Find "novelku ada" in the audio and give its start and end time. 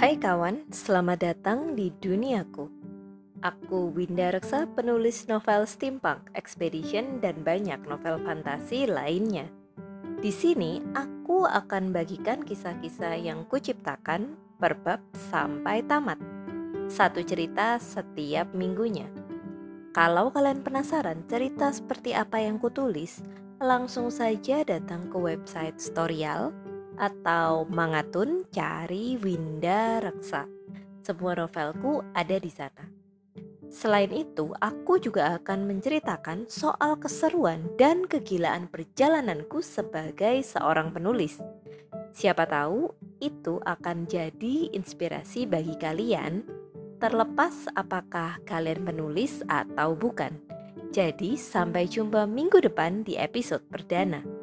31.32-32.36